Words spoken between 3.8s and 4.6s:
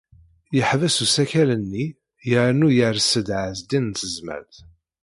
n Tezmalt.